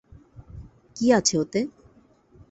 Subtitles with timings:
[0.95, 1.59] কী আছে ওতে?